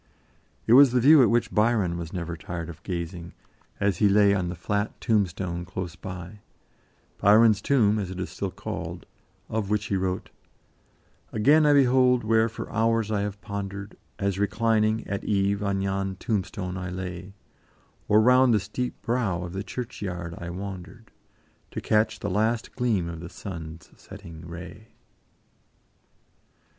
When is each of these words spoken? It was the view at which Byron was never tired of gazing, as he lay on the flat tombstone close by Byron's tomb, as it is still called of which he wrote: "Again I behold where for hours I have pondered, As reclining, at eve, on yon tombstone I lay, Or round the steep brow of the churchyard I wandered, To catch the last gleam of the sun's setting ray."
It 0.65 0.73
was 0.73 0.93
the 0.93 0.99
view 0.99 1.21
at 1.21 1.29
which 1.29 1.53
Byron 1.53 1.95
was 1.95 2.11
never 2.11 2.35
tired 2.35 2.69
of 2.69 2.81
gazing, 2.81 3.33
as 3.79 3.97
he 3.97 4.09
lay 4.09 4.33
on 4.33 4.49
the 4.49 4.55
flat 4.55 4.99
tombstone 4.99 5.63
close 5.63 5.95
by 5.95 6.39
Byron's 7.19 7.61
tomb, 7.61 7.99
as 7.99 8.09
it 8.09 8.19
is 8.19 8.31
still 8.31 8.49
called 8.49 9.05
of 9.47 9.69
which 9.69 9.85
he 9.85 9.95
wrote: 9.95 10.31
"Again 11.31 11.67
I 11.67 11.73
behold 11.73 12.23
where 12.23 12.49
for 12.49 12.67
hours 12.71 13.11
I 13.11 13.21
have 13.21 13.39
pondered, 13.41 13.95
As 14.17 14.39
reclining, 14.39 15.07
at 15.07 15.23
eve, 15.23 15.61
on 15.61 15.81
yon 15.83 16.15
tombstone 16.15 16.77
I 16.77 16.89
lay, 16.89 17.35
Or 18.07 18.21
round 18.21 18.55
the 18.55 18.59
steep 18.59 18.99
brow 19.03 19.43
of 19.43 19.53
the 19.53 19.61
churchyard 19.63 20.33
I 20.39 20.49
wandered, 20.49 21.11
To 21.69 21.79
catch 21.79 22.21
the 22.21 22.29
last 22.31 22.75
gleam 22.75 23.07
of 23.07 23.19
the 23.19 23.29
sun's 23.29 23.91
setting 23.97 24.47
ray." 24.47 24.87